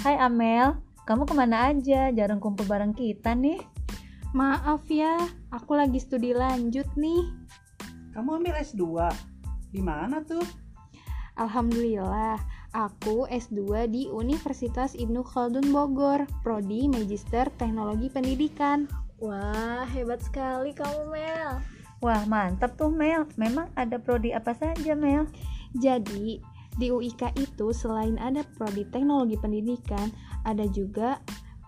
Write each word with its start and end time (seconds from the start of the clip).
Hai 0.00 0.16
Amel, 0.16 0.80
kamu 1.04 1.28
ke 1.28 1.36
mana 1.36 1.68
aja? 1.68 2.08
Jarang 2.08 2.40
kumpul 2.40 2.64
bareng 2.64 2.96
kita 2.96 3.36
nih. 3.36 3.60
Maaf 4.32 4.88
ya, 4.88 5.20
aku 5.52 5.76
lagi 5.76 6.00
studi 6.00 6.32
lanjut 6.32 6.88
nih. 6.96 7.28
Kamu 8.16 8.40
ambil 8.40 8.56
S2? 8.64 8.80
Di 9.68 9.84
mana 9.84 10.24
tuh? 10.24 10.40
Alhamdulillah, 11.36 12.40
aku 12.72 13.28
S2 13.28 13.92
di 13.92 14.08
Universitas 14.08 14.96
Ibnu 14.96 15.20
Khaldun 15.20 15.68
Bogor, 15.68 16.24
Prodi 16.40 16.88
Magister 16.88 17.52
Teknologi 17.60 18.08
Pendidikan. 18.08 18.88
Wah, 19.20 19.84
hebat 19.84 20.24
sekali 20.24 20.72
kamu 20.72 21.12
Mel. 21.12 21.60
Wah, 22.00 22.24
mantap 22.24 22.72
tuh 22.80 22.88
Mel. 22.88 23.28
Memang 23.36 23.68
ada 23.76 24.00
prodi 24.00 24.32
apa 24.32 24.56
saja 24.56 24.96
Mel? 24.96 25.28
Jadi, 25.76 26.40
di 26.80 26.88
UIK 26.88 27.36
itu 27.36 27.76
selain 27.76 28.16
ada 28.16 28.40
prodi 28.56 28.88
Teknologi 28.88 29.36
Pendidikan, 29.36 30.08
ada 30.48 30.64
juga 30.72 31.20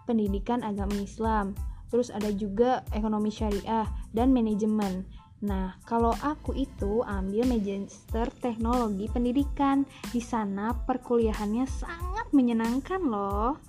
Pendidikan 0.09 0.65
Agama 0.65 0.97
Islam. 0.97 1.52
Terus 1.93 2.09
ada 2.09 2.33
juga 2.33 2.80
Ekonomi 2.97 3.29
Syariah 3.29 3.85
dan 4.16 4.33
Manajemen. 4.33 5.05
Nah, 5.45 5.77
kalau 5.85 6.16
aku 6.25 6.57
itu 6.57 7.05
ambil 7.05 7.45
Magister 7.45 8.33
Teknologi 8.41 9.12
Pendidikan. 9.12 9.85
Di 10.09 10.25
sana 10.25 10.73
perkuliahannya 10.73 11.69
sangat 11.69 12.33
menyenangkan 12.33 13.02
loh. 13.05 13.60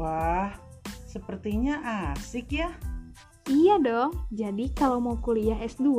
Wah, 0.00 0.56
sepertinya 1.04 1.84
asik 2.16 2.56
ya. 2.56 2.72
Iya 3.50 3.82
dong, 3.82 4.14
jadi 4.30 4.70
kalau 4.70 5.02
mau 5.02 5.18
kuliah 5.18 5.58
S2, 5.58 5.98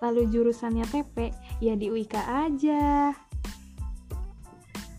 lalu 0.00 0.24
jurusannya 0.32 0.88
TP, 0.88 1.30
ya 1.60 1.76
di 1.76 1.92
UIK 1.92 2.16
aja. 2.16 3.12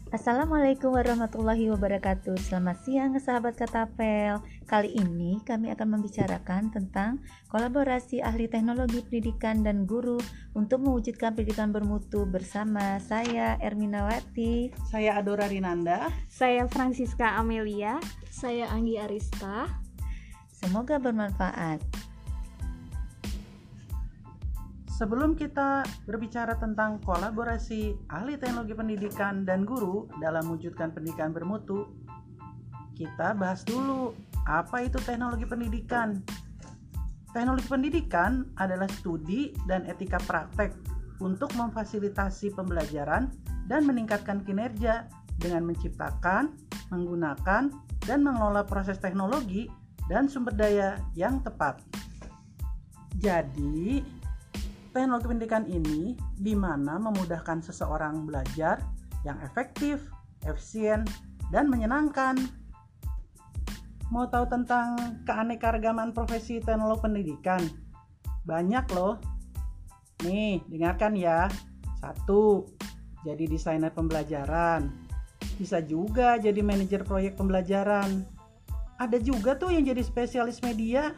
Assalamualaikum 0.09 0.97
warahmatullahi 0.97 1.69
wabarakatuh. 1.69 2.33
Selamat 2.41 2.81
siang 2.81 3.13
sahabat 3.21 3.53
Katapel. 3.53 4.41
Kali 4.65 4.97
ini 4.97 5.37
kami 5.45 5.69
akan 5.69 6.01
membicarakan 6.01 6.73
tentang 6.73 7.21
kolaborasi 7.53 8.17
ahli 8.17 8.49
teknologi 8.49 9.05
pendidikan 9.05 9.61
dan 9.61 9.85
guru 9.85 10.17
Untuk 10.57 10.81
mewujudkan 10.81 11.37
pendidikan 11.37 11.69
bermutu 11.69 12.25
bersama 12.25 12.97
saya 12.97 13.61
Erminawati 13.61 14.73
Saya 14.89 15.21
Adora 15.21 15.45
Rinanda. 15.45 16.09
Saya 16.25 16.65
Francisca 16.65 17.37
Amelia. 17.37 18.01
Saya 18.33 18.65
Anggi 18.73 18.97
Arista. 18.97 19.69
Semoga 20.49 20.97
bermanfaat. 20.97 21.98
Sebelum 24.99 25.31
kita 25.31 25.87
berbicara 26.03 26.59
tentang 26.59 26.99
kolaborasi 27.07 27.95
ahli 28.11 28.35
teknologi 28.35 28.75
pendidikan 28.75 29.47
dan 29.47 29.63
guru 29.63 30.11
dalam 30.19 30.43
mewujudkan 30.51 30.91
pendidikan 30.91 31.31
bermutu, 31.31 31.87
kita 32.99 33.31
bahas 33.31 33.63
dulu 33.63 34.11
apa 34.43 34.83
itu 34.83 34.99
teknologi 35.07 35.47
pendidikan. 35.47 36.19
Teknologi 37.31 37.63
pendidikan 37.71 38.43
adalah 38.59 38.91
studi 38.99 39.55
dan 39.71 39.87
etika 39.87 40.19
praktek 40.19 40.75
untuk 41.23 41.47
memfasilitasi 41.55 42.51
pembelajaran 42.51 43.31
dan 43.71 43.87
meningkatkan 43.87 44.43
kinerja 44.43 45.07
dengan 45.39 45.63
menciptakan, 45.63 46.51
menggunakan, 46.91 47.71
dan 48.03 48.19
mengelola 48.19 48.67
proses 48.67 48.99
teknologi 48.99 49.71
dan 50.11 50.27
sumber 50.27 50.51
daya 50.59 50.99
yang 51.15 51.39
tepat. 51.39 51.79
Jadi, 53.15 54.18
teknologi 54.91 55.27
pendidikan 55.29 55.65
ini 55.69 56.17
di 56.37 56.53
mana 56.53 56.97
memudahkan 56.97 57.63
seseorang 57.63 58.25
belajar 58.25 58.81
yang 59.27 59.37
efektif, 59.43 60.01
efisien, 60.45 61.05
dan 61.53 61.67
menyenangkan. 61.67 62.37
Mau 64.09 64.25
tahu 64.25 64.49
tentang 64.49 65.21
keanekaragaman 65.29 66.13
profesi 66.13 66.57
teknologi 66.59 67.05
pendidikan? 67.05 67.61
Banyak 68.43 68.85
loh. 68.97 69.21
Nih, 70.25 70.65
dengarkan 70.65 71.13
ya. 71.13 71.45
Satu, 72.01 72.65
jadi 73.21 73.45
desainer 73.45 73.93
pembelajaran. 73.93 74.89
Bisa 75.61 75.83
juga 75.83 76.39
jadi 76.41 76.63
manajer 76.63 77.05
proyek 77.05 77.37
pembelajaran 77.37 78.25
ada 78.99 79.15
juga 79.15 79.55
tuh 79.55 79.71
yang 79.71 79.87
jadi 79.87 80.03
spesialis 80.03 80.59
media 80.59 81.15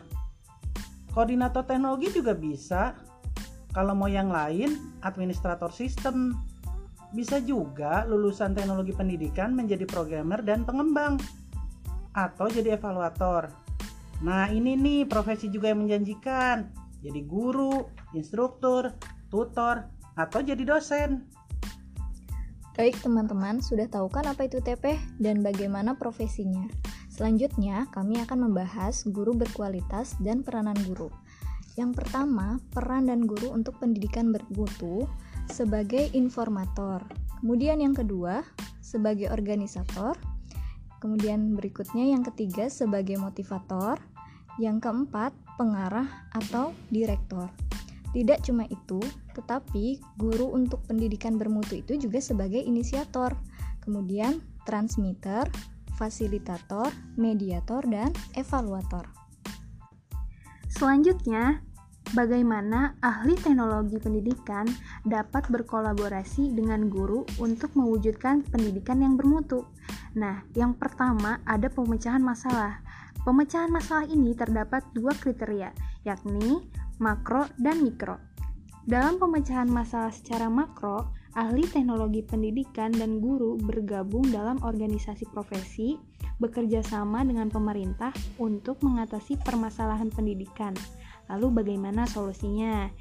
koordinator 1.18 1.66
teknologi 1.66 2.14
juga 2.14 2.38
bisa 2.38 2.94
kalau 3.72 3.96
mau 3.96 4.08
yang 4.08 4.32
lain 4.32 4.80
administrator 5.04 5.72
sistem. 5.72 6.36
Bisa 7.12 7.44
juga 7.44 8.08
lulusan 8.08 8.56
teknologi 8.56 8.96
pendidikan 8.96 9.52
menjadi 9.52 9.84
programmer 9.84 10.40
dan 10.40 10.64
pengembang. 10.64 11.20
Atau 12.16 12.48
jadi 12.48 12.80
evaluator. 12.80 13.52
Nah 14.24 14.48
ini 14.48 14.80
nih 14.80 15.04
profesi 15.08 15.52
juga 15.52 15.76
yang 15.76 15.84
menjanjikan. 15.84 16.72
Jadi 17.04 17.20
guru 17.28 17.90
instruktur 18.16 18.96
tutor 19.32 19.88
atau 20.16 20.40
jadi 20.44 20.62
dosen. 20.64 21.26
Baik 22.76 23.00
teman-teman, 23.04 23.60
sudah 23.60 23.88
tahu 23.92 24.08
kan 24.08 24.24
apa 24.32 24.48
itu 24.48 24.64
TP 24.64 24.96
dan 25.20 25.44
bagaimana 25.44 25.96
profesinya? 26.00 26.72
Selanjutnya, 27.12 27.92
kami 27.92 28.24
akan 28.24 28.48
membahas 28.48 29.04
guru 29.12 29.36
berkualitas 29.36 30.16
dan 30.24 30.40
peranan 30.40 30.80
guru. 30.88 31.12
Yang 31.80 32.04
pertama, 32.04 32.60
peran 32.76 33.08
dan 33.08 33.24
guru 33.24 33.56
untuk 33.56 33.80
pendidikan 33.80 34.36
bermutu 34.36 35.08
sebagai 35.48 36.12
informator. 36.12 37.04
Kemudian 37.40 37.80
yang 37.80 37.96
kedua, 37.96 38.44
sebagai 38.84 39.32
organisator. 39.32 40.20
Kemudian 41.00 41.56
berikutnya 41.58 42.12
yang 42.12 42.22
ketiga 42.28 42.68
sebagai 42.68 43.16
motivator. 43.18 43.98
Yang 44.60 44.84
keempat, 44.84 45.32
pengarah 45.56 46.28
atau 46.36 46.76
direktor. 46.92 47.48
Tidak 48.12 48.44
cuma 48.44 48.68
itu, 48.68 49.00
tetapi 49.32 50.04
guru 50.20 50.52
untuk 50.52 50.84
pendidikan 50.84 51.40
bermutu 51.40 51.80
itu 51.80 51.96
juga 51.96 52.20
sebagai 52.20 52.60
inisiator. 52.60 53.32
Kemudian 53.80 54.44
transmitter, 54.68 55.48
fasilitator, 55.96 56.92
mediator, 57.16 57.82
dan 57.88 58.12
evaluator. 58.36 59.21
Selanjutnya, 60.82 61.62
bagaimana 62.18 62.98
ahli 63.06 63.38
teknologi 63.38 64.02
pendidikan 64.02 64.66
dapat 65.06 65.46
berkolaborasi 65.54 66.58
dengan 66.58 66.90
guru 66.90 67.22
untuk 67.38 67.78
mewujudkan 67.78 68.42
pendidikan 68.50 68.98
yang 68.98 69.14
bermutu. 69.14 69.70
Nah, 70.18 70.42
yang 70.58 70.74
pertama 70.74 71.38
ada 71.46 71.70
pemecahan 71.70 72.26
masalah. 72.26 72.82
Pemecahan 73.22 73.70
masalah 73.70 74.10
ini 74.10 74.34
terdapat 74.34 74.82
dua 74.98 75.14
kriteria, 75.14 75.70
yakni 76.02 76.66
makro 76.98 77.46
dan 77.62 77.86
mikro. 77.86 78.18
Dalam 78.82 79.22
pemecahan 79.22 79.70
masalah 79.70 80.10
secara 80.10 80.50
makro, 80.50 81.14
ahli 81.36 81.64
teknologi 81.64 82.22
pendidikan 82.26 82.92
dan 82.92 83.24
guru 83.24 83.56
bergabung 83.60 84.28
dalam 84.30 84.60
organisasi 84.60 85.28
profesi, 85.32 85.96
bekerja 86.44 86.84
sama 86.84 87.24
dengan 87.24 87.48
pemerintah 87.48 88.12
untuk 88.42 88.84
mengatasi 88.84 89.40
permasalahan 89.40 90.12
pendidikan. 90.12 90.76
Lalu 91.32 91.64
bagaimana 91.64 92.04
solusinya? 92.10 92.92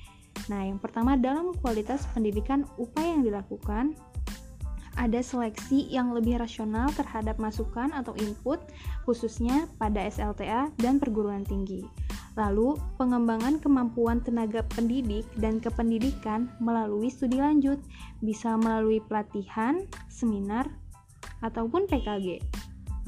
Nah, 0.46 0.62
yang 0.62 0.78
pertama 0.78 1.18
dalam 1.18 1.50
kualitas 1.58 2.06
pendidikan 2.14 2.62
upaya 2.78 3.18
yang 3.18 3.26
dilakukan 3.26 3.98
ada 4.98 5.20
seleksi 5.24 5.88
yang 5.88 6.12
lebih 6.12 6.36
rasional 6.38 6.90
terhadap 6.92 7.40
masukan 7.40 7.88
atau 7.94 8.12
input 8.20 8.60
khususnya 9.08 9.64
pada 9.80 10.04
SLTA 10.06 10.70
dan 10.76 11.00
perguruan 11.00 11.46
tinggi. 11.46 11.86
Lalu, 12.38 12.78
pengembangan 12.94 13.58
kemampuan 13.58 14.22
tenaga 14.22 14.62
pendidik 14.70 15.26
dan 15.42 15.58
kependidikan 15.58 16.46
melalui 16.62 17.10
studi 17.10 17.42
lanjut 17.42 17.82
bisa 18.22 18.54
melalui 18.54 19.02
pelatihan, 19.02 19.82
seminar, 20.06 20.70
ataupun 21.42 21.90
PKG. 21.90 22.38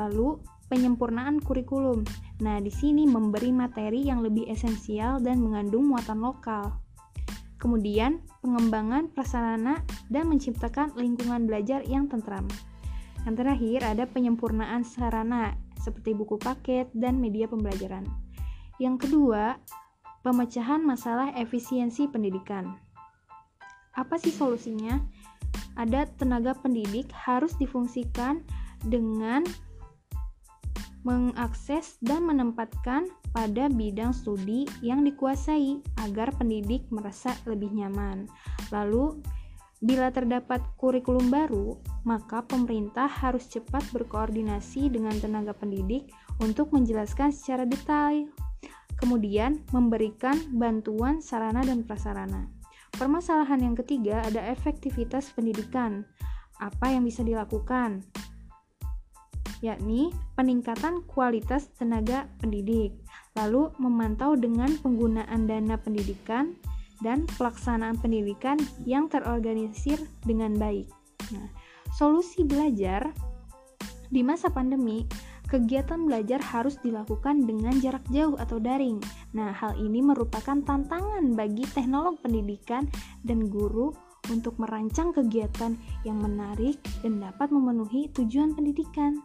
Lalu, 0.01 0.43
penyempurnaan 0.67 1.39
kurikulum. 1.45 2.03
Nah, 2.43 2.59
di 2.59 2.73
sini 2.73 3.07
memberi 3.07 3.53
materi 3.55 4.03
yang 4.09 4.25
lebih 4.25 4.49
esensial 4.49 5.21
dan 5.23 5.39
mengandung 5.39 5.87
muatan 5.87 6.25
lokal. 6.25 6.81
Kemudian, 7.63 8.19
pengembangan 8.43 9.07
prasarana 9.15 9.87
dan 10.11 10.27
menciptakan 10.27 10.99
lingkungan 10.99 11.47
belajar 11.47 11.87
yang 11.87 12.11
tentram. 12.11 12.51
Yang 13.23 13.35
terakhir, 13.39 13.79
ada 13.87 14.05
penyempurnaan 14.11 14.83
sarana 14.83 15.55
seperti 15.79 16.11
buku 16.11 16.43
paket 16.43 16.91
dan 16.91 17.23
media 17.23 17.47
pembelajaran. 17.47 18.03
Yang 18.82 19.06
kedua, 19.06 19.62
pemecahan 20.26 20.82
masalah 20.82 21.31
efisiensi 21.38 22.11
pendidikan. 22.11 22.75
Apa 23.94 24.19
sih 24.19 24.34
solusinya? 24.34 24.99
Ada 25.79 26.11
tenaga 26.19 26.58
pendidik 26.58 27.06
harus 27.14 27.55
difungsikan 27.62 28.43
dengan 28.82 29.46
mengakses 31.06 31.94
dan 32.02 32.26
menempatkan 32.26 33.06
pada 33.31 33.70
bidang 33.70 34.11
studi 34.11 34.67
yang 34.82 35.06
dikuasai 35.06 35.79
agar 36.02 36.34
pendidik 36.34 36.82
merasa 36.90 37.38
lebih 37.46 37.70
nyaman. 37.70 38.26
Lalu, 38.75 39.23
Bila 39.82 40.14
terdapat 40.14 40.62
kurikulum 40.79 41.26
baru, 41.26 41.75
maka 42.06 42.46
pemerintah 42.46 43.11
harus 43.11 43.50
cepat 43.50 43.82
berkoordinasi 43.90 44.87
dengan 44.87 45.11
tenaga 45.19 45.50
pendidik 45.50 46.06
untuk 46.38 46.70
menjelaskan 46.70 47.34
secara 47.34 47.67
detail. 47.67 48.31
Kemudian, 49.03 49.67
memberikan 49.75 50.39
bantuan 50.55 51.19
sarana 51.19 51.67
dan 51.67 51.83
prasarana. 51.83 52.47
Permasalahan 52.95 53.59
yang 53.59 53.75
ketiga 53.75 54.23
ada 54.23 54.39
efektivitas 54.47 55.35
pendidikan. 55.35 56.07
Apa 56.63 56.95
yang 56.95 57.03
bisa 57.03 57.27
dilakukan? 57.27 58.07
Yakni 59.59 60.15
peningkatan 60.39 61.03
kualitas 61.11 61.67
tenaga 61.75 62.31
pendidik, 62.39 62.95
lalu 63.35 63.75
memantau 63.83 64.39
dengan 64.39 64.71
penggunaan 64.79 65.51
dana 65.51 65.75
pendidikan 65.83 66.55
dan 67.03 67.27
pelaksanaan 67.35 67.99
pendidikan 67.99 68.55
yang 68.87 69.11
terorganisir 69.11 69.99
dengan 70.23 70.55
baik. 70.55 70.87
Nah, 71.35 71.51
solusi 71.91 72.47
belajar 72.47 73.11
di 74.13 74.23
masa 74.23 74.47
pandemi, 74.53 75.03
kegiatan 75.53 76.09
belajar 76.09 76.41
harus 76.41 76.81
dilakukan 76.81 77.45
dengan 77.45 77.77
jarak 77.85 78.01
jauh 78.09 78.41
atau 78.41 78.57
daring. 78.57 78.97
Nah, 79.37 79.53
hal 79.53 79.77
ini 79.77 80.01
merupakan 80.01 80.57
tantangan 80.65 81.37
bagi 81.37 81.69
teknolog 81.77 82.17
pendidikan 82.25 82.89
dan 83.21 83.53
guru 83.53 83.93
untuk 84.33 84.57
merancang 84.57 85.13
kegiatan 85.13 85.77
yang 86.09 86.17
menarik 86.17 86.81
dan 87.05 87.21
dapat 87.21 87.53
memenuhi 87.53 88.09
tujuan 88.17 88.57
pendidikan 88.57 89.21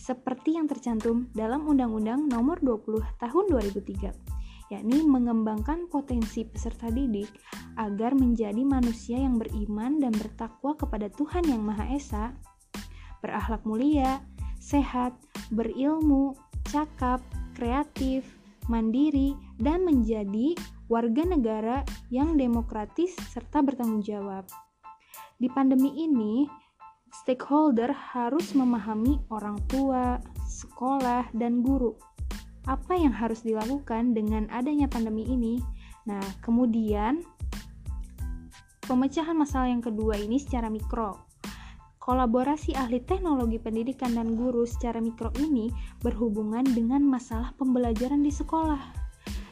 seperti 0.00 0.56
yang 0.56 0.64
tercantum 0.64 1.28
dalam 1.36 1.68
Undang-Undang 1.68 2.30
Nomor 2.32 2.56
20 2.64 3.20
Tahun 3.20 3.44
2003 3.52 4.36
yakni 4.66 4.98
mengembangkan 5.06 5.86
potensi 5.86 6.42
peserta 6.42 6.90
didik 6.90 7.30
agar 7.78 8.18
menjadi 8.18 8.66
manusia 8.66 9.14
yang 9.14 9.38
beriman 9.38 10.02
dan 10.02 10.10
bertakwa 10.10 10.74
kepada 10.74 11.06
Tuhan 11.14 11.46
Yang 11.46 11.62
Maha 11.62 11.86
Esa, 11.94 12.34
berakhlak 13.22 13.62
mulia, 13.62 14.18
sehat, 14.58 15.14
berilmu, 15.52 16.34
cakap, 16.68 17.22
kreatif, 17.54 18.26
mandiri, 18.66 19.34
dan 19.62 19.86
menjadi 19.86 20.58
warga 20.86 21.22
negara 21.26 21.76
yang 22.10 22.38
demokratis 22.38 23.14
serta 23.30 23.62
bertanggung 23.62 24.02
jawab. 24.02 24.46
Di 25.36 25.50
pandemi 25.52 25.92
ini, 25.94 26.46
stakeholder 27.22 27.92
harus 27.92 28.54
memahami 28.54 29.20
orang 29.30 29.58
tua, 29.70 30.18
sekolah, 30.46 31.30
dan 31.36 31.60
guru 31.60 31.94
apa 32.66 32.98
yang 32.98 33.14
harus 33.14 33.46
dilakukan 33.46 34.12
dengan 34.12 34.50
adanya 34.50 34.90
pandemi 34.90 35.22
ini. 35.22 35.62
Nah, 36.06 36.22
kemudian 36.42 37.22
pemecahan 38.82 39.34
masalah 39.38 39.70
yang 39.70 39.82
kedua 39.82 40.18
ini 40.18 40.38
secara 40.42 40.66
mikro. 40.66 41.25
Kolaborasi 42.06 42.70
ahli 42.78 43.02
teknologi 43.02 43.58
pendidikan 43.58 44.14
dan 44.14 44.38
guru 44.38 44.62
secara 44.62 45.02
mikro 45.02 45.34
ini 45.42 45.74
berhubungan 46.06 46.62
dengan 46.62 47.02
masalah 47.02 47.50
pembelajaran 47.58 48.22
di 48.22 48.30
sekolah, 48.30 48.78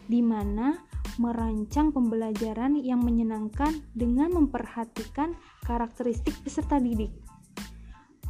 di 0.06 0.22
mana 0.22 0.78
merancang 1.18 1.90
pembelajaran 1.90 2.78
yang 2.78 3.02
menyenangkan 3.02 3.82
dengan 3.90 4.30
memperhatikan 4.38 5.34
karakteristik 5.66 6.30
peserta 6.46 6.78
didik. 6.78 7.10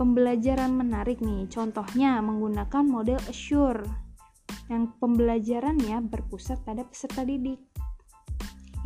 Pembelajaran 0.00 0.72
menarik 0.72 1.20
nih, 1.20 1.44
contohnya 1.52 2.16
menggunakan 2.24 2.80
model 2.80 3.20
Assure 3.28 3.84
yang 4.72 4.88
pembelajarannya 5.04 6.00
berpusat 6.00 6.64
pada 6.64 6.80
peserta 6.88 7.28
didik. 7.28 7.60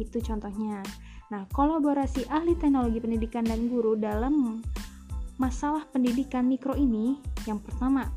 Itu 0.03 0.19
contohnya. 0.19 0.83
Nah, 1.31 1.47
kolaborasi 1.55 2.27
ahli 2.27 2.59
teknologi 2.59 2.99
pendidikan 2.99 3.47
dan 3.47 3.71
guru 3.71 3.95
dalam 3.95 4.59
masalah 5.39 5.87
pendidikan 5.95 6.45
mikro 6.45 6.75
ini 6.75 7.23
yang 7.47 7.63
pertama, 7.63 8.11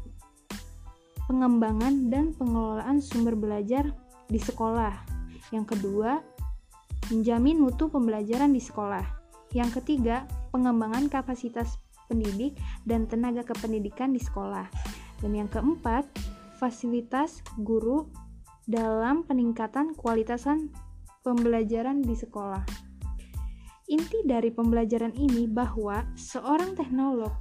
pengembangan 1.29 2.09
dan 2.09 2.33
pengelolaan 2.35 2.99
sumber 2.99 3.37
belajar 3.37 3.93
di 4.27 4.41
sekolah. 4.41 4.91
Yang 5.53 5.77
kedua, 5.77 6.19
menjamin 7.13 7.61
mutu 7.61 7.87
pembelajaran 7.87 8.51
di 8.51 8.59
sekolah. 8.59 9.05
Yang 9.53 9.79
ketiga, 9.79 10.27
pengembangan 10.51 11.07
kapasitas 11.07 11.79
pendidik 12.11 12.59
dan 12.83 13.07
tenaga 13.07 13.47
kependidikan 13.47 14.11
di 14.11 14.19
sekolah. 14.19 14.67
Dan 15.23 15.37
yang 15.37 15.47
keempat, 15.47 16.03
fasilitas 16.59 17.39
guru 17.61 18.09
dalam 18.65 19.23
peningkatan 19.23 19.93
kualitasan 19.95 20.73
pembelajaran 21.21 22.01
di 22.01 22.15
sekolah. 22.17 22.90
Inti 23.91 24.23
dari 24.23 24.55
pembelajaran 24.55 25.11
ini 25.19 25.51
bahwa 25.51 26.07
seorang 26.15 26.79
teknolog 26.79 27.35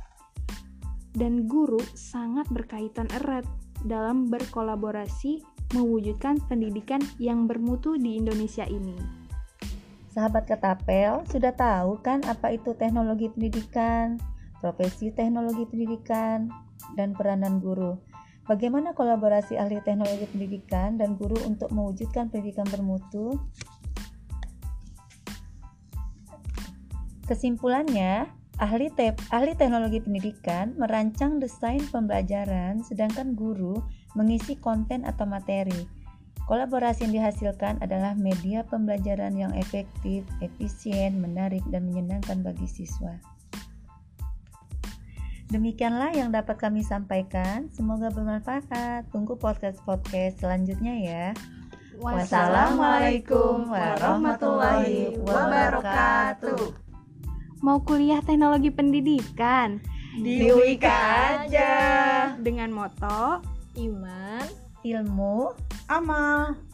dan 1.15 1.47
guru 1.47 1.79
sangat 1.95 2.51
berkaitan 2.51 3.07
erat 3.23 3.47
dalam 3.87 4.27
berkolaborasi 4.27 5.47
mewujudkan 5.79 6.43
pendidikan 6.51 6.99
yang 7.23 7.47
bermutu 7.47 7.95
di 7.95 8.19
Indonesia 8.19 8.67
ini. 8.67 8.99
Sahabat 10.11 10.51
Ketapel, 10.51 11.23
sudah 11.31 11.55
tahu 11.55 12.03
kan 12.03 12.19
apa 12.27 12.51
itu 12.51 12.75
teknologi 12.75 13.31
pendidikan, 13.31 14.19
profesi 14.59 15.15
teknologi 15.15 15.63
pendidikan, 15.71 16.51
dan 16.99 17.15
peranan 17.15 17.63
guru. 17.63 17.95
Bagaimana 18.51 18.91
kolaborasi 18.91 19.55
ahli 19.55 19.79
teknologi 19.87 20.27
pendidikan 20.27 20.99
dan 20.99 21.15
guru 21.15 21.39
untuk 21.47 21.71
mewujudkan 21.71 22.27
pendidikan 22.27 22.67
bermutu? 22.67 23.39
Kesimpulannya, 27.31 28.27
ahli, 28.59 28.91
te 28.91 29.15
ahli 29.31 29.55
teknologi 29.55 30.03
pendidikan 30.03 30.75
merancang 30.75 31.39
desain 31.39 31.79
pembelajaran, 31.95 32.83
sedangkan 32.83 33.39
guru 33.39 33.79
mengisi 34.19 34.59
konten 34.59 35.07
atau 35.07 35.31
materi. 35.31 35.87
Kolaborasi 36.51 37.07
yang 37.07 37.23
dihasilkan 37.23 37.79
adalah 37.87 38.19
media 38.19 38.67
pembelajaran 38.67 39.39
yang 39.39 39.55
efektif, 39.55 40.27
efisien, 40.43 41.23
menarik, 41.23 41.63
dan 41.71 41.87
menyenangkan 41.87 42.43
bagi 42.43 42.67
siswa. 42.67 43.15
Demikianlah 45.55 46.11
yang 46.11 46.35
dapat 46.35 46.59
kami 46.59 46.83
sampaikan. 46.83 47.71
Semoga 47.71 48.11
bermanfaat. 48.11 49.07
Tunggu 49.15 49.39
podcast-podcast 49.39 50.43
selanjutnya 50.43 50.95
ya. 50.99 51.27
Wassalamualaikum 51.95 53.71
warahmatullahi 53.71 55.15
wabarakatuh. 55.23 56.90
Mau 57.61 57.85
kuliah 57.85 58.25
teknologi 58.25 58.73
pendidikan? 58.73 59.85
Di 60.17 60.49
Wika 60.49 61.45
aja. 61.45 61.73
Dengan 62.41 62.73
moto 62.73 63.45
Iman, 63.77 64.49
Ilmu, 64.81 65.53
Amal. 65.85 66.70